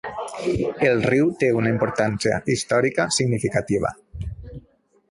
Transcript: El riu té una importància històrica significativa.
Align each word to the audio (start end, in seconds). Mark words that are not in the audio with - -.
El 0.87 1.03
riu 1.11 1.29
té 1.43 1.49
una 1.59 1.75
importància 1.75 2.41
històrica 2.55 3.07
significativa. 3.21 3.95